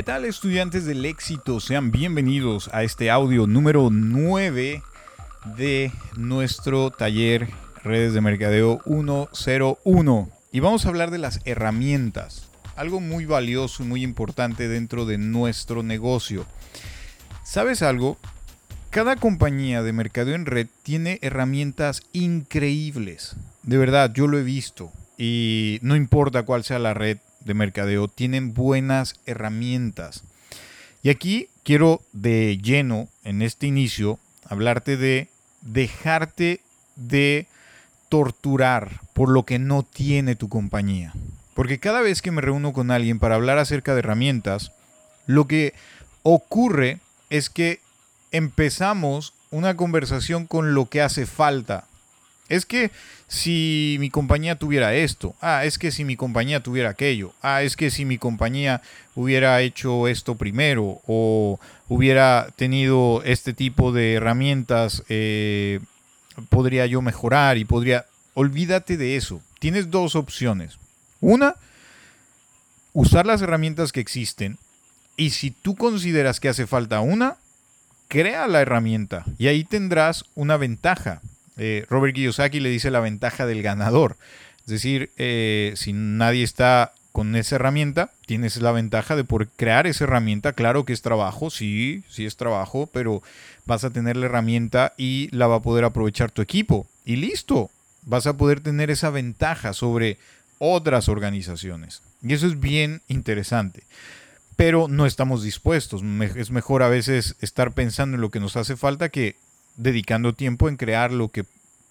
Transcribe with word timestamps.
¿Qué 0.00 0.04
tal 0.04 0.24
estudiantes 0.24 0.86
del 0.86 1.04
éxito? 1.04 1.60
Sean 1.60 1.90
bienvenidos 1.90 2.70
a 2.72 2.84
este 2.84 3.10
audio 3.10 3.46
número 3.46 3.90
9 3.92 4.82
de 5.58 5.92
nuestro 6.16 6.90
taller 6.90 7.50
Redes 7.84 8.14
de 8.14 8.22
Mercadeo 8.22 8.80
101. 8.86 10.30
Y 10.52 10.60
vamos 10.60 10.86
a 10.86 10.88
hablar 10.88 11.10
de 11.10 11.18
las 11.18 11.40
herramientas, 11.44 12.48
algo 12.76 13.00
muy 13.00 13.26
valioso 13.26 13.82
y 13.82 13.86
muy 13.86 14.02
importante 14.02 14.68
dentro 14.68 15.04
de 15.04 15.18
nuestro 15.18 15.82
negocio. 15.82 16.46
¿Sabes 17.44 17.82
algo? 17.82 18.16
Cada 18.88 19.16
compañía 19.16 19.82
de 19.82 19.92
mercadeo 19.92 20.34
en 20.34 20.46
red 20.46 20.68
tiene 20.82 21.18
herramientas 21.20 22.04
increíbles. 22.14 23.36
De 23.64 23.76
verdad, 23.76 24.10
yo 24.14 24.28
lo 24.28 24.38
he 24.38 24.44
visto. 24.44 24.92
Y 25.18 25.78
no 25.82 25.94
importa 25.94 26.44
cuál 26.44 26.64
sea 26.64 26.78
la 26.78 26.94
red, 26.94 27.18
de 27.44 27.54
mercadeo 27.54 28.08
tienen 28.08 28.54
buenas 28.54 29.14
herramientas. 29.26 30.22
Y 31.02 31.10
aquí 31.10 31.48
quiero 31.64 32.02
de 32.12 32.58
lleno, 32.58 33.08
en 33.24 33.42
este 33.42 33.66
inicio, 33.66 34.18
hablarte 34.44 34.96
de 34.96 35.28
dejarte 35.62 36.60
de 36.96 37.46
torturar 38.08 39.00
por 39.12 39.28
lo 39.28 39.44
que 39.44 39.58
no 39.58 39.82
tiene 39.82 40.36
tu 40.36 40.48
compañía. 40.48 41.12
Porque 41.54 41.78
cada 41.78 42.00
vez 42.00 42.22
que 42.22 42.30
me 42.30 42.40
reúno 42.40 42.72
con 42.72 42.90
alguien 42.90 43.18
para 43.18 43.34
hablar 43.34 43.58
acerca 43.58 43.94
de 43.94 44.00
herramientas, 44.00 44.72
lo 45.26 45.46
que 45.46 45.74
ocurre 46.22 47.00
es 47.30 47.50
que 47.50 47.80
empezamos 48.32 49.34
una 49.50 49.76
conversación 49.76 50.46
con 50.46 50.74
lo 50.74 50.88
que 50.88 51.02
hace 51.02 51.26
falta 51.26 51.86
es 52.50 52.66
que 52.66 52.90
si 53.28 53.96
mi 54.00 54.10
compañía 54.10 54.56
tuviera 54.56 54.92
esto, 54.94 55.34
ah, 55.40 55.64
es 55.64 55.78
que 55.78 55.90
si 55.90 56.04
mi 56.04 56.16
compañía 56.16 56.62
tuviera 56.62 56.90
aquello, 56.90 57.32
ah, 57.40 57.62
es 57.62 57.76
que 57.76 57.90
si 57.90 58.04
mi 58.04 58.18
compañía 58.18 58.82
hubiera 59.14 59.62
hecho 59.62 60.08
esto 60.08 60.34
primero 60.34 61.00
o 61.06 61.58
hubiera 61.88 62.48
tenido 62.56 63.22
este 63.24 63.54
tipo 63.54 63.92
de 63.92 64.14
herramientas, 64.14 65.04
eh, 65.08 65.80
podría 66.50 66.86
yo 66.86 67.00
mejorar 67.00 67.56
y 67.56 67.64
podría... 67.64 68.04
Olvídate 68.34 68.96
de 68.96 69.16
eso. 69.16 69.42
Tienes 69.58 69.90
dos 69.90 70.14
opciones. 70.16 70.78
Una, 71.20 71.54
usar 72.92 73.26
las 73.26 73.42
herramientas 73.42 73.92
que 73.92 74.00
existen 74.00 74.58
y 75.16 75.30
si 75.30 75.50
tú 75.50 75.76
consideras 75.76 76.40
que 76.40 76.48
hace 76.48 76.66
falta 76.66 77.00
una, 77.00 77.36
crea 78.08 78.48
la 78.48 78.60
herramienta 78.60 79.24
y 79.38 79.46
ahí 79.46 79.64
tendrás 79.64 80.24
una 80.34 80.56
ventaja. 80.56 81.20
Eh, 81.62 81.84
Robert 81.90 82.14
Kiyosaki 82.14 82.58
le 82.58 82.70
dice 82.70 82.90
la 82.90 83.00
ventaja 83.00 83.44
del 83.44 83.62
ganador. 83.62 84.16
Es 84.60 84.68
decir, 84.68 85.10
eh, 85.18 85.74
si 85.76 85.92
nadie 85.92 86.42
está 86.42 86.94
con 87.12 87.36
esa 87.36 87.56
herramienta, 87.56 88.12
tienes 88.24 88.56
la 88.62 88.72
ventaja 88.72 89.14
de 89.14 89.24
poder 89.24 89.48
crear 89.56 89.86
esa 89.86 90.04
herramienta. 90.04 90.54
Claro 90.54 90.86
que 90.86 90.94
es 90.94 91.02
trabajo, 91.02 91.50
sí, 91.50 92.02
sí 92.08 92.24
es 92.24 92.38
trabajo, 92.38 92.88
pero 92.90 93.22
vas 93.66 93.84
a 93.84 93.90
tener 93.90 94.16
la 94.16 94.26
herramienta 94.26 94.94
y 94.96 95.28
la 95.36 95.48
va 95.48 95.56
a 95.56 95.62
poder 95.62 95.84
aprovechar 95.84 96.30
tu 96.30 96.40
equipo. 96.40 96.86
Y 97.04 97.16
listo, 97.16 97.70
vas 98.04 98.26
a 98.26 98.38
poder 98.38 98.60
tener 98.60 98.90
esa 98.90 99.10
ventaja 99.10 99.74
sobre 99.74 100.16
otras 100.58 101.10
organizaciones. 101.10 102.00
Y 102.22 102.32
eso 102.32 102.46
es 102.46 102.58
bien 102.58 103.02
interesante. 103.06 103.82
Pero 104.56 104.88
no 104.88 105.04
estamos 105.04 105.42
dispuestos. 105.42 106.02
Es 106.36 106.50
mejor 106.50 106.82
a 106.82 106.88
veces 106.88 107.36
estar 107.40 107.72
pensando 107.72 108.14
en 108.14 108.22
lo 108.22 108.30
que 108.30 108.40
nos 108.40 108.56
hace 108.56 108.76
falta 108.76 109.10
que 109.10 109.36
dedicando 109.76 110.34
tiempo 110.34 110.68
en 110.68 110.76
crear 110.76 111.12
lo 111.12 111.28
que 111.28 111.44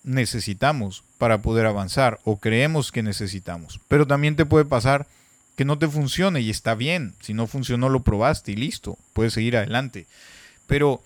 necesitamos 0.03 1.03
para 1.17 1.39
poder 1.41 1.66
avanzar 1.66 2.19
o 2.23 2.38
creemos 2.38 2.91
que 2.91 3.03
necesitamos. 3.03 3.80
Pero 3.88 4.08
también 4.08 4.35
te 4.35 4.45
puede 4.45 4.66
pasar 4.66 5.08
que 5.55 5.66
no 5.66 5.77
te 5.77 5.88
funcione 5.88 6.41
y 6.41 6.50
está 6.50 6.75
bien. 6.75 7.13
Si 7.19 7.33
no 7.33 7.47
funcionó, 7.47 7.90
lo 7.90 8.01
probaste 8.01 8.53
y 8.53 8.56
listo, 8.56 8.97
puedes 9.13 9.34
seguir 9.34 9.57
adelante. 9.57 10.07
Pero 10.67 11.03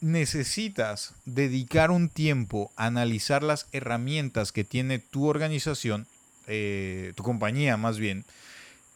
necesitas 0.00 1.14
dedicar 1.24 1.90
un 1.90 2.08
tiempo 2.08 2.72
a 2.76 2.86
analizar 2.86 3.42
las 3.42 3.66
herramientas 3.72 4.52
que 4.52 4.64
tiene 4.64 4.98
tu 4.98 5.26
organización, 5.26 6.06
eh, 6.46 7.12
tu 7.14 7.22
compañía 7.22 7.76
más 7.76 7.98
bien, 7.98 8.24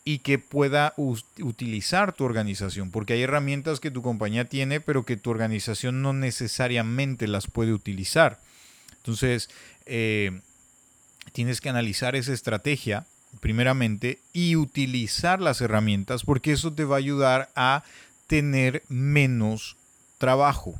y 0.05 0.21
que 0.21 0.38
pueda 0.38 0.94
utilizar 0.97 2.12
tu 2.12 2.25
organización, 2.25 2.91
porque 2.91 3.12
hay 3.12 3.22
herramientas 3.22 3.81
que 3.81 3.91
tu 3.91 4.03
compañía 4.03 4.47
tiene, 4.47 4.81
pero 4.81 5.05
que 5.05 5.16
tu 5.16 5.31
organización 5.31 6.03
no 6.03 6.12
necesariamente 6.12 7.28
las 7.28 7.47
puede 7.47 7.72
utilizar. 7.72 8.41
Entonces, 8.97 9.50
eh, 9.87 10.41
tienes 11.33 11.61
que 11.61 11.69
analizar 11.69 12.16
esa 12.16 12.33
estrategia 12.33 13.06
primeramente 13.41 14.19
y 14.33 14.56
utilizar 14.56 15.41
las 15.41 15.61
herramientas, 15.61 16.25
porque 16.25 16.53
eso 16.53 16.72
te 16.72 16.84
va 16.84 16.97
a 16.97 16.99
ayudar 16.99 17.50
a 17.55 17.84
tener 18.27 18.82
menos 18.88 19.77
trabajo. 20.19 20.75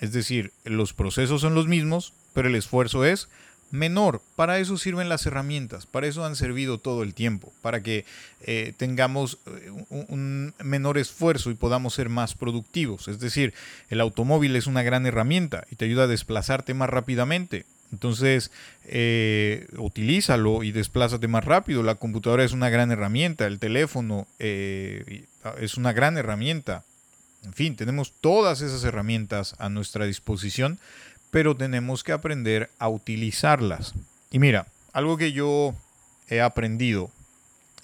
Es 0.00 0.12
decir, 0.12 0.52
los 0.64 0.92
procesos 0.92 1.40
son 1.40 1.54
los 1.54 1.66
mismos, 1.66 2.12
pero 2.32 2.48
el 2.48 2.54
esfuerzo 2.54 3.04
es 3.04 3.28
menor. 3.70 4.22
Para 4.36 4.58
eso 4.58 4.76
sirven 4.76 5.08
las 5.08 5.26
herramientas, 5.26 5.86
para 5.86 6.06
eso 6.06 6.24
han 6.24 6.36
servido 6.36 6.78
todo 6.78 7.02
el 7.02 7.14
tiempo, 7.14 7.52
para 7.62 7.82
que 7.82 8.04
eh, 8.42 8.72
tengamos 8.76 9.38
eh, 9.46 9.70
un, 9.90 10.54
menor 10.62 10.98
esfuerzo 10.98 11.50
y 11.50 11.54
podamos 11.54 11.94
ser 11.94 12.08
más 12.08 12.34
productivos. 12.34 13.08
Es 13.08 13.20
decir, 13.20 13.54
el 13.88 14.00
automóvil 14.00 14.56
es 14.56 14.66
una 14.66 14.82
gran 14.82 15.06
herramienta 15.06 15.64
y 15.70 15.76
te 15.76 15.84
ayuda 15.84 16.04
a 16.04 16.08
desplazarte 16.08 16.74
más 16.74 16.90
rápidamente. 16.90 17.64
Entonces, 17.92 18.52
eh, 18.84 19.66
utilízalo 19.76 20.62
y 20.62 20.70
desplázate 20.70 21.26
más 21.26 21.44
rápido. 21.44 21.82
La 21.82 21.96
computadora 21.96 22.44
es 22.44 22.52
una 22.52 22.70
gran 22.70 22.92
herramienta, 22.92 23.46
el 23.46 23.58
teléfono 23.58 24.28
es 24.38 25.76
una 25.76 25.92
gran 25.92 26.16
herramienta. 26.16 26.84
En 27.42 27.52
fin, 27.52 27.74
tenemos 27.74 28.12
todas 28.20 28.60
esas 28.60 28.84
herramientas 28.84 29.56
a 29.58 29.68
nuestra 29.70 30.04
disposición 30.04 30.78
pero 31.30 31.56
tenemos 31.56 32.04
que 32.04 32.12
aprender 32.12 32.70
a 32.78 32.88
utilizarlas. 32.88 33.94
Y 34.30 34.38
mira, 34.38 34.66
algo 34.92 35.16
que 35.16 35.32
yo 35.32 35.74
he 36.28 36.40
aprendido 36.40 37.10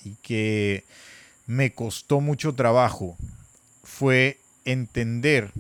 y 0.05 0.15
que 0.23 0.85
me 1.47 1.73
costó 1.73 2.21
mucho 2.21 2.55
trabajo 2.55 3.17
fue 3.83 4.39
entender 4.65 5.53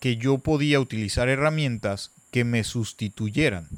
que 0.00 0.16
yo 0.16 0.38
podía 0.38 0.80
utilizar 0.80 1.28
herramientas 1.28 2.10
que 2.30 2.44
me 2.44 2.64
sustituyeran. 2.64 3.68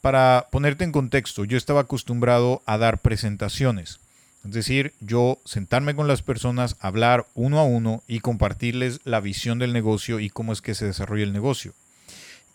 Para 0.00 0.48
ponerte 0.50 0.84
en 0.84 0.92
contexto, 0.92 1.44
yo 1.44 1.56
estaba 1.56 1.80
acostumbrado 1.80 2.62
a 2.66 2.76
dar 2.76 2.98
presentaciones. 2.98 4.00
Es 4.44 4.52
decir, 4.52 4.92
yo 5.00 5.40
sentarme 5.46 5.94
con 5.94 6.06
las 6.06 6.20
personas, 6.20 6.76
hablar 6.78 7.26
uno 7.34 7.58
a 7.58 7.64
uno 7.64 8.02
y 8.06 8.20
compartirles 8.20 9.00
la 9.04 9.20
visión 9.20 9.58
del 9.58 9.72
negocio 9.72 10.20
y 10.20 10.28
cómo 10.28 10.52
es 10.52 10.60
que 10.60 10.74
se 10.74 10.84
desarrolla 10.84 11.24
el 11.24 11.32
negocio. 11.32 11.72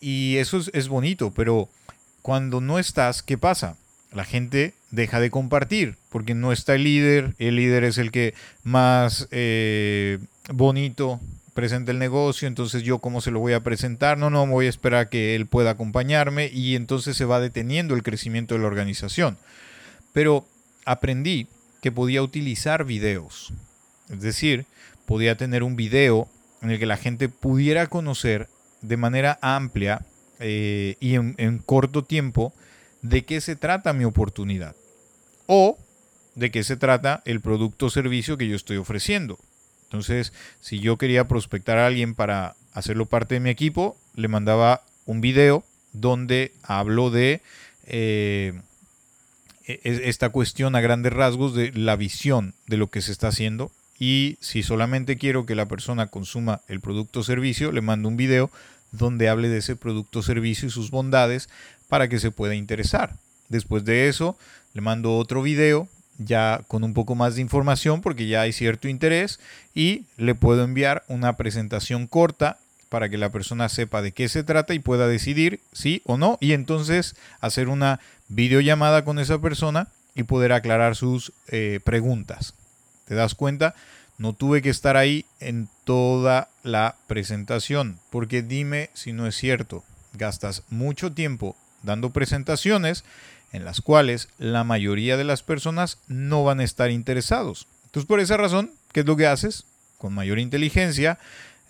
Y 0.00 0.38
eso 0.38 0.60
es, 0.72 0.88
bonito, 0.88 1.30
pero 1.30 1.68
cuando 2.22 2.60
no 2.60 2.78
estás, 2.78 3.22
¿qué 3.22 3.36
pasa? 3.36 3.76
La 4.12 4.24
gente 4.24 4.74
deja 4.90 5.20
de 5.20 5.30
compartir 5.30 5.96
porque 6.08 6.34
no 6.34 6.52
está 6.52 6.74
el 6.74 6.84
líder, 6.84 7.34
el 7.38 7.56
líder 7.56 7.84
es 7.84 7.98
el 7.98 8.10
que 8.10 8.34
más 8.64 9.28
eh, 9.30 10.18
bonito 10.52 11.20
presenta 11.54 11.92
el 11.92 11.98
negocio, 11.98 12.48
entonces 12.48 12.82
yo 12.82 12.98
cómo 12.98 13.20
se 13.20 13.30
lo 13.30 13.40
voy 13.40 13.52
a 13.52 13.62
presentar, 13.62 14.16
no, 14.16 14.30
no, 14.30 14.46
voy 14.46 14.66
a 14.66 14.70
esperar 14.70 15.10
que 15.10 15.36
él 15.36 15.46
pueda 15.46 15.70
acompañarme 15.70 16.48
y 16.48 16.74
entonces 16.74 17.16
se 17.16 17.26
va 17.26 17.38
deteniendo 17.38 17.94
el 17.94 18.02
crecimiento 18.02 18.54
de 18.54 18.60
la 18.60 18.66
organización. 18.66 19.36
Pero 20.12 20.46
aprendí 20.86 21.46
que 21.82 21.92
podía 21.92 22.22
utilizar 22.22 22.84
videos, 22.84 23.52
es 24.08 24.22
decir, 24.22 24.64
podía 25.06 25.36
tener 25.36 25.62
un 25.62 25.76
video 25.76 26.28
en 26.62 26.70
el 26.70 26.78
que 26.78 26.86
la 26.86 26.96
gente 26.96 27.28
pudiera 27.28 27.86
conocer 27.86 28.48
de 28.82 28.96
manera 28.96 29.38
amplia 29.42 30.04
eh, 30.38 30.96
y 31.00 31.14
en, 31.14 31.58
corto 31.58 32.04
tiempo 32.04 32.52
de 33.02 33.24
qué 33.24 33.40
se 33.40 33.56
trata 33.56 33.92
mi 33.92 34.04
oportunidad 34.04 34.74
o 35.46 35.78
de 36.34 36.50
qué 36.50 36.62
se 36.64 36.76
trata 36.76 37.22
el 37.24 37.40
producto 37.40 37.86
o 37.86 37.90
servicio 37.90 38.36
que 38.36 38.48
yo 38.48 38.56
estoy 38.56 38.76
ofreciendo. 38.76 39.38
Entonces, 39.84 40.32
si 40.60 40.78
yo 40.78 40.96
quería 40.96 41.26
prospectar 41.26 41.78
a 41.78 41.86
alguien 41.86 42.14
para 42.14 42.54
hacerlo 42.72 43.06
parte 43.06 43.34
de 43.34 43.40
mi 43.40 43.50
equipo, 43.50 43.96
le 44.14 44.28
mandaba 44.28 44.82
un 45.06 45.20
video 45.20 45.64
donde 45.92 46.52
hablo 46.62 47.10
de 47.10 47.42
eh, 47.86 48.52
e, 49.66 49.80
e, 49.82 50.08
esta 50.08 50.28
cuestión 50.28 50.76
a 50.76 50.80
grandes 50.80 51.12
rasgos 51.12 51.54
de 51.54 51.72
la 51.72 51.96
visión 51.96 52.54
de 52.66 52.76
lo 52.76 52.88
que 52.88 53.02
se 53.02 53.12
está 53.12 53.28
haciendo 53.28 53.72
y 54.00 54.38
si 54.40 54.62
solamente 54.62 55.18
quiero 55.18 55.44
que 55.44 55.54
la 55.54 55.66
persona 55.66 56.06
consuma 56.06 56.62
el 56.68 56.80
producto 56.80 57.20
o 57.20 57.22
servicio, 57.22 57.70
le 57.70 57.82
mando 57.82 58.08
un 58.08 58.16
video 58.16 58.50
donde 58.92 59.28
hable 59.28 59.48
de 59.48 59.58
ese 59.58 59.76
producto 59.76 60.22
servicio 60.22 60.68
y 60.68 60.70
sus 60.70 60.90
bondades 60.90 61.48
para 61.88 62.08
que 62.08 62.18
se 62.18 62.30
pueda 62.30 62.54
interesar. 62.54 63.16
Después 63.48 63.84
de 63.84 64.08
eso, 64.08 64.36
le 64.74 64.80
mando 64.80 65.16
otro 65.16 65.42
video 65.42 65.88
ya 66.18 66.62
con 66.68 66.84
un 66.84 66.92
poco 66.92 67.14
más 67.14 67.34
de 67.34 67.40
información 67.40 68.02
porque 68.02 68.26
ya 68.26 68.42
hay 68.42 68.52
cierto 68.52 68.88
interés 68.88 69.40
y 69.74 70.04
le 70.16 70.34
puedo 70.34 70.64
enviar 70.64 71.02
una 71.08 71.36
presentación 71.36 72.06
corta 72.06 72.58
para 72.90 73.08
que 73.08 73.18
la 73.18 73.30
persona 73.30 73.68
sepa 73.68 74.02
de 74.02 74.12
qué 74.12 74.28
se 74.28 74.42
trata 74.42 74.74
y 74.74 74.80
pueda 74.80 75.08
decidir 75.08 75.60
sí 75.72 76.02
o 76.04 76.18
no 76.18 76.36
y 76.40 76.52
entonces 76.52 77.16
hacer 77.40 77.68
una 77.68 78.00
videollamada 78.28 79.04
con 79.04 79.18
esa 79.18 79.40
persona 79.40 79.88
y 80.14 80.24
poder 80.24 80.52
aclarar 80.52 80.96
sus 80.96 81.32
eh, 81.48 81.80
preguntas. 81.84 82.54
¿Te 83.06 83.14
das 83.14 83.34
cuenta? 83.34 83.74
No 84.20 84.34
tuve 84.34 84.60
que 84.60 84.68
estar 84.68 84.98
ahí 84.98 85.24
en 85.40 85.70
toda 85.84 86.50
la 86.62 86.96
presentación, 87.06 87.98
porque 88.10 88.42
dime 88.42 88.90
si 88.92 89.14
no 89.14 89.26
es 89.26 89.34
cierto. 89.34 89.82
Gastas 90.12 90.62
mucho 90.68 91.10
tiempo 91.10 91.56
dando 91.82 92.10
presentaciones 92.10 93.02
en 93.50 93.64
las 93.64 93.80
cuales 93.80 94.28
la 94.36 94.62
mayoría 94.62 95.16
de 95.16 95.24
las 95.24 95.42
personas 95.42 95.96
no 96.06 96.44
van 96.44 96.60
a 96.60 96.64
estar 96.64 96.90
interesados. 96.90 97.66
Entonces, 97.86 98.06
por 98.06 98.20
esa 98.20 98.36
razón, 98.36 98.72
¿qué 98.92 99.00
es 99.00 99.06
lo 99.06 99.16
que 99.16 99.26
haces? 99.26 99.64
Con 99.96 100.12
mayor 100.12 100.38
inteligencia, 100.38 101.18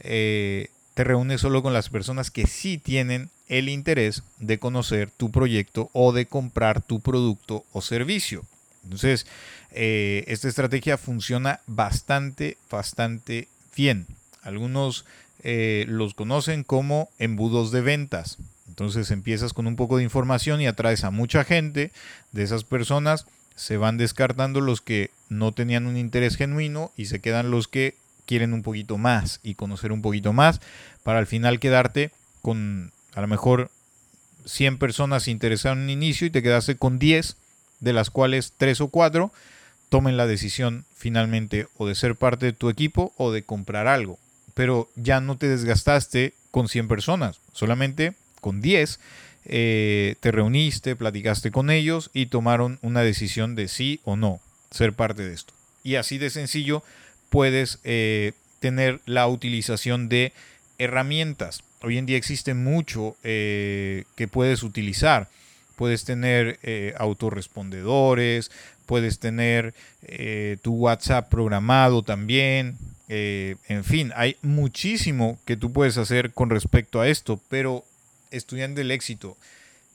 eh, 0.01 0.71
te 0.95 1.05
reúnes 1.05 1.43
solo 1.43 1.63
con 1.63 1.73
las 1.73 1.89
personas 1.89 2.33
que 2.33 2.49
sí 2.49 2.79
tienen 2.79 3.31
el 3.47 3.69
interés 3.69 4.25
de 4.41 4.59
conocer 4.59 5.09
tu 5.13 5.31
proyecto 5.31 5.89
o 5.93 6.11
de 6.11 6.27
comprar 6.27 6.83
tu 6.83 6.99
producto 6.99 7.65
o 7.71 7.81
servicio. 7.81 8.45
Entonces, 8.85 9.27
eh, 9.73 10.25
esta 10.27 10.49
estrategia 10.49 10.99
funciona 10.99 11.61
bastante, 11.67 12.57
bastante 12.71 13.49
bien. 13.77 14.07
Algunos 14.43 15.05
eh, 15.43 15.85
los 15.89 16.15
conocen 16.15 16.65
como 16.65 17.09
embudos 17.19 17.73
de 17.73 17.81
ventas. 17.81 18.39
Entonces 18.69 19.11
empiezas 19.11 19.53
con 19.53 19.67
un 19.67 19.77
poco 19.77 19.99
de 19.99 20.05
información 20.05 20.61
y 20.61 20.67
atraes 20.67 21.05
a 21.05 21.11
mucha 21.11 21.45
gente. 21.45 21.93
De 22.33 22.43
esas 22.43 22.65
personas 22.65 23.27
se 23.55 23.77
van 23.77 23.99
descartando 23.99 24.61
los 24.61 24.81
que 24.81 25.11
no 25.29 25.53
tenían 25.53 25.87
un 25.87 25.97
interés 25.97 26.37
genuino 26.37 26.93
y 26.97 27.07
se 27.07 27.21
quedan 27.21 27.51
los 27.51 27.69
que 27.69 27.95
quieren 28.27 28.55
un 28.55 28.63
poquito 28.63 28.97
más 28.97 29.41
y 29.43 29.55
conocer 29.55 29.93
un 29.93 30.03
poquito 30.03 30.33
más 30.33 30.61
para 31.03 31.19
al 31.19 31.27
final 31.27 31.59
quedarte 31.59 32.11
con 32.43 32.93
a 33.15 33.21
lo 33.21 33.27
mejor 33.27 33.71
100 34.47 34.79
personas 34.79 35.29
interesadas 35.29 35.77
en 35.77 35.85
un 35.85 35.91
inicio 35.91 36.27
y 36.27 36.31
te 36.31 36.43
quedaste 36.43 36.77
con 36.77 36.99
10, 36.99 37.37
de 37.81 37.93
las 37.93 38.11
cuales 38.11 38.53
3 38.57 38.81
o 38.83 38.89
4 38.89 39.33
tomen 39.89 40.17
la 40.17 40.27
decisión 40.27 40.85
finalmente 40.97 41.67
o 41.77 41.87
de 41.87 41.95
ser 41.95 42.15
parte 42.15 42.47
de 42.47 42.53
tu 42.53 42.71
equipo 42.71 43.13
o 43.17 43.33
de 43.33 43.43
comprar 43.43 43.87
algo. 43.87 44.19
Pero 44.55 44.89
ya 44.97 45.21
no 45.21 45.37
te 45.37 45.49
desgastaste 45.49 46.35
con 46.51 46.69
100 46.69 46.89
personas, 46.89 47.41
solamente 47.53 48.15
con 48.41 48.61
10 48.61 48.99
eh, 49.47 50.17
te 50.21 50.33
reuniste, 50.33 50.97
platicaste 50.97 51.51
con 51.51 51.71
ellos 51.71 52.11
y 52.13 52.27
tomaron 52.27 52.79
una 52.83 53.03
decisión 53.03 53.55
de 53.55 53.69
sí 53.69 54.01
o 54.05 54.17
no 54.17 54.41
ser 54.71 54.93
parte 54.93 55.23
de 55.23 55.35
esto. 55.35 55.55
Y 55.83 55.95
así 55.95 56.19
de 56.19 56.31
sencillo 56.31 56.83
puedes 57.31 57.79
eh, 57.85 58.33
tener 58.61 59.01
la 59.07 59.27
utilización 59.29 60.09
de 60.09 60.33
herramientas. 60.79 61.63
Hoy 61.83 61.97
en 61.97 62.07
día 62.07 62.19
existe 62.19 62.55
mucho 62.55 63.17
eh, 63.25 64.05
que 64.15 64.29
puedes 64.29 64.63
utilizar. 64.63 65.29
Puedes 65.81 66.05
tener 66.05 66.61
autorrespondedores, 66.99 68.51
puedes 68.85 69.19
tener 69.19 69.73
tu 70.61 70.75
WhatsApp 70.75 71.31
programado 71.31 72.03
también. 72.03 72.77
en 73.09 73.85
fin, 73.85 74.13
hay 74.15 74.37
muchísimo 74.43 75.39
que 75.47 75.57
tú 75.57 75.73
puedes 75.73 75.97
hacer 75.97 76.35
con 76.35 76.51
respecto 76.51 77.01
a 77.01 77.09
esto, 77.09 77.41
pero 77.49 77.87
estudiante 78.31 78.83
del 78.83 78.91
éxito, 78.91 79.39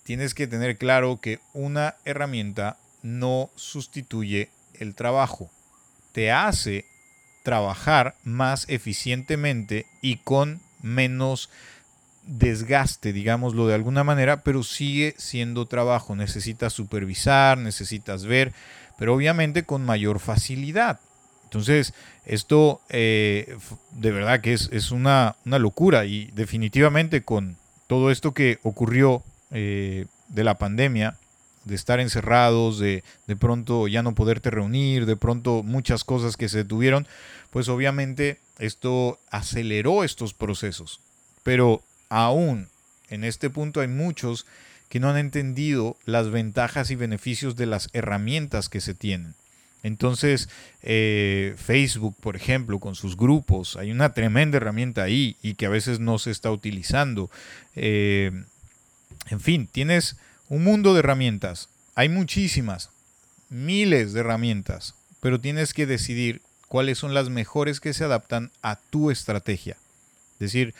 tienes 0.01 0.33
que 0.33 0.47
tener 0.47 0.79
claro 0.79 1.19
que 1.21 1.37
una 1.53 1.97
herramienta 2.03 2.79
no 3.03 3.51
sustituye 3.55 4.49
el 4.79 4.95
trabajo. 4.95 5.51
Te 6.13 6.31
hace 6.31 6.85
trabajar 7.43 8.15
más 8.23 8.65
eficientemente 8.69 9.85
y 10.01 10.17
con 10.17 10.61
menos 10.81 11.51
desgaste, 12.25 13.13
digámoslo 13.13 13.67
de 13.67 13.75
alguna 13.75 14.03
manera, 14.03 14.43
pero 14.43 14.63
sigue 14.63 15.15
siendo 15.17 15.65
trabajo. 15.65 16.15
Necesitas 16.15 16.73
supervisar, 16.73 17.57
necesitas 17.57 18.25
ver, 18.25 18.53
pero 18.97 19.13
obviamente 19.13 19.63
con 19.63 19.85
mayor 19.85 20.19
facilidad. 20.19 20.99
Entonces, 21.43 21.93
esto 22.25 22.81
eh, 22.89 23.57
de 23.91 24.11
verdad 24.11 24.41
que 24.41 24.53
es, 24.53 24.69
es 24.71 24.91
una, 24.91 25.35
una, 25.45 25.59
locura 25.59 26.05
y 26.05 26.31
definitivamente 26.33 27.23
con, 27.23 27.57
todo 27.87 28.11
esto 28.11 28.33
que 28.33 28.59
ocurrió 28.63 29.23
eh, 29.51 30.05
de 30.29 30.43
la 30.43 30.57
pandemia, 30.57 31.17
de 31.65 31.75
estar 31.75 31.99
encerrados, 31.99 32.79
de 32.79 33.03
de 33.27 33.35
pronto 33.35 33.87
ya 33.87 34.03
no 34.03 34.15
poderte 34.15 34.49
reunir, 34.49 35.05
de 35.05 35.15
pronto 35.15 35.63
muchas 35.63 36.03
cosas 36.03 36.37
que 36.37 36.49
se 36.49 36.59
detuvieron, 36.59 37.07
pues 37.49 37.69
obviamente 37.69 38.39
esto 38.59 39.19
aceleró 39.29 40.03
estos 40.03 40.33
procesos. 40.33 40.99
Pero 41.43 41.81
aún 42.15 42.69
en 43.09 43.25
este 43.25 43.49
punto 43.49 43.81
hay 43.81 43.89
muchos 43.89 44.45
que 44.87 45.01
no 45.01 45.09
han 45.09 45.17
entendido 45.17 45.97
las 46.05 46.31
ventajas 46.31 46.89
y 46.89 46.95
beneficios 46.95 47.57
de 47.57 47.65
las 47.65 47.89
herramientas 47.91 48.69
que 48.69 48.79
se 48.79 48.93
tienen. 48.93 49.35
Entonces, 49.83 50.47
eh, 50.81 51.55
Facebook, 51.57 52.15
por 52.19 52.37
ejemplo, 52.37 52.79
con 52.79 52.95
sus 52.95 53.17
grupos, 53.17 53.75
hay 53.75 53.91
una 53.91 54.13
tremenda 54.13 54.57
herramienta 54.57 55.03
ahí 55.03 55.35
y 55.43 55.55
que 55.55 55.65
a 55.65 55.69
veces 55.69 55.99
no 55.99 56.17
se 56.17 56.31
está 56.31 56.49
utilizando. 56.51 57.29
Eh, 57.75 58.31
en 59.29 59.39
fin, 59.41 59.67
tienes 59.67 60.15
un 60.47 60.63
mundo 60.63 60.93
de 60.93 60.99
herramientas. 60.99 61.67
Hay 61.95 62.07
muchísimas, 62.07 62.89
miles 63.49 64.13
de 64.13 64.21
herramientas, 64.21 64.95
pero 65.19 65.41
tienes 65.41 65.73
que 65.73 65.85
decidir 65.85 66.41
cuáles 66.67 66.97
son 66.97 67.13
las 67.13 67.29
mejores 67.29 67.79
que 67.81 67.93
se 67.93 68.05
adaptan 68.05 68.51
a 68.61 68.77
tu 68.77 69.11
estrategia. 69.11 69.75
Es 70.33 70.39
decir, 70.39 70.73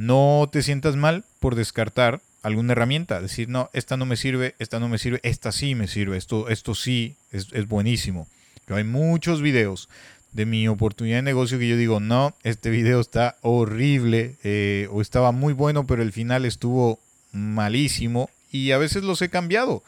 no 0.00 0.48
te 0.50 0.62
sientas 0.62 0.96
mal 0.96 1.24
por 1.40 1.56
descartar 1.56 2.22
alguna 2.42 2.72
herramienta, 2.72 3.20
decir, 3.20 3.50
no, 3.50 3.68
esta 3.74 3.98
no 3.98 4.06
me 4.06 4.16
sirve, 4.16 4.54
esta 4.58 4.80
no 4.80 4.88
me 4.88 4.96
sirve, 4.96 5.20
esta 5.24 5.52
sí 5.52 5.74
me 5.74 5.88
sirve, 5.88 6.16
esto, 6.16 6.48
esto 6.48 6.74
sí 6.74 7.16
es, 7.32 7.68
buenísimo. 7.68 8.26
Pero 8.64 8.78
hay 8.78 8.84
muchos 8.84 9.42
videos 9.42 9.90
de 10.32 10.46
mi 10.46 10.66
oportunidad 10.68 11.18
de 11.18 11.22
negocio 11.22 11.58
que 11.58 11.68
yo 11.68 11.76
digo, 11.76 12.00
no, 12.00 12.34
este 12.44 12.70
video 12.70 12.98
está 12.98 13.36
horrible 13.42 14.36
eh, 14.42 14.88
o 14.90 15.02
estaba 15.02 15.32
muy 15.32 15.52
bueno, 15.52 15.86
pero 15.86 16.00
el 16.00 16.12
final 16.12 16.46
estuvo 16.46 16.98
malísimo 17.32 18.30
y 18.50 18.70
a 18.70 18.78
veces 18.78 19.02
los 19.02 19.20
he 19.20 19.28
cambiado, 19.28 19.82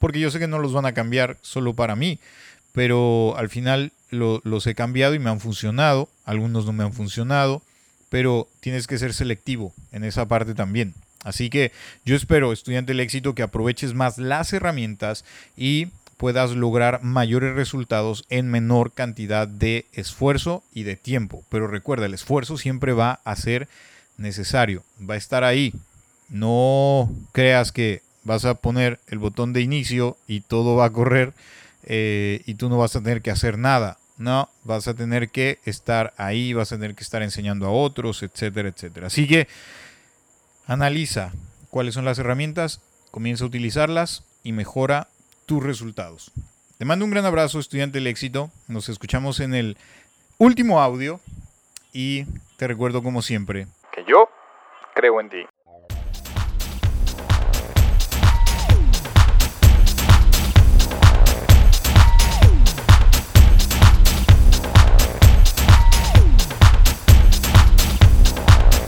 porque 0.00 0.18
yo 0.18 0.32
sé 0.32 0.40
que 0.40 0.48
no 0.48 0.58
los 0.58 0.72
van 0.72 0.86
a 0.86 0.92
cambiar 0.92 1.36
solo 1.40 1.72
para 1.72 1.94
mí, 1.94 2.18
pero 2.72 3.36
al 3.36 3.48
final 3.48 3.92
los 4.10 4.66
he 4.66 4.74
cambiado 4.74 5.14
y 5.14 5.20
me 5.20 5.30
han 5.30 5.38
funcionado, 5.38 6.08
algunos 6.24 6.66
no 6.66 6.72
me 6.72 6.82
han 6.82 6.92
funcionado, 6.92 7.62
pero 8.12 8.46
tienes 8.60 8.86
que 8.86 8.98
ser 8.98 9.14
selectivo 9.14 9.72
en 9.90 10.04
esa 10.04 10.28
parte 10.28 10.52
también. 10.52 10.92
Así 11.24 11.48
que 11.48 11.72
yo 12.04 12.14
espero, 12.14 12.52
estudiante 12.52 12.92
del 12.92 13.00
éxito, 13.00 13.34
que 13.34 13.42
aproveches 13.42 13.94
más 13.94 14.18
las 14.18 14.52
herramientas 14.52 15.24
y 15.56 15.86
puedas 16.18 16.50
lograr 16.50 17.02
mayores 17.02 17.54
resultados 17.54 18.26
en 18.28 18.50
menor 18.50 18.92
cantidad 18.92 19.48
de 19.48 19.86
esfuerzo 19.94 20.62
y 20.74 20.82
de 20.82 20.96
tiempo. 20.96 21.42
Pero 21.48 21.68
recuerda, 21.68 22.04
el 22.04 22.12
esfuerzo 22.12 22.58
siempre 22.58 22.92
va 22.92 23.20
a 23.24 23.34
ser 23.34 23.66
necesario, 24.18 24.84
va 25.00 25.14
a 25.14 25.16
estar 25.16 25.42
ahí. 25.42 25.72
No 26.28 27.10
creas 27.32 27.72
que 27.72 28.02
vas 28.24 28.44
a 28.44 28.56
poner 28.56 29.00
el 29.06 29.20
botón 29.20 29.54
de 29.54 29.62
inicio 29.62 30.18
y 30.28 30.42
todo 30.42 30.76
va 30.76 30.84
a 30.84 30.92
correr 30.92 31.32
eh, 31.84 32.42
y 32.44 32.56
tú 32.56 32.68
no 32.68 32.76
vas 32.76 32.94
a 32.94 33.00
tener 33.00 33.22
que 33.22 33.30
hacer 33.30 33.56
nada. 33.56 33.96
No, 34.22 34.48
vas 34.62 34.86
a 34.86 34.94
tener 34.94 35.30
que 35.30 35.58
estar 35.64 36.14
ahí, 36.16 36.52
vas 36.52 36.72
a 36.72 36.76
tener 36.76 36.94
que 36.94 37.02
estar 37.02 37.22
enseñando 37.22 37.66
a 37.66 37.70
otros, 37.70 38.22
etcétera, 38.22 38.68
etcétera. 38.68 39.08
Así 39.08 39.26
que 39.26 39.48
Analiza 40.66 41.32
cuáles 41.70 41.94
son 41.94 42.04
las 42.04 42.18
herramientas, 42.18 42.80
comienza 43.10 43.44
a 43.44 43.48
utilizarlas 43.48 44.24
y 44.44 44.52
mejora 44.52 45.08
tus 45.46 45.62
resultados. 45.62 46.32
Te 46.78 46.84
mando 46.84 47.04
un 47.04 47.10
gran 47.10 47.24
abrazo, 47.24 47.58
estudiante 47.58 47.98
del 47.98 48.06
éxito. 48.06 48.50
Nos 48.68 48.88
escuchamos 48.88 49.40
en 49.40 49.54
el 49.54 49.76
último 50.38 50.80
audio 50.80 51.20
y 51.92 52.24
te 52.56 52.68
recuerdo 52.68 53.02
como 53.02 53.22
siempre 53.22 53.66
que 53.92 54.04
yo 54.08 54.28
creo 54.94 55.20
en 55.20 55.30
ti. 55.30 55.51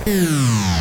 嗯。 0.07 0.74